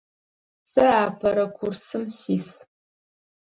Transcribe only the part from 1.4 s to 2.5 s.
курсым сис.